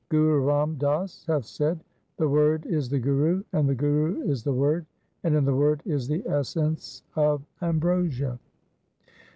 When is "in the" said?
5.35-5.53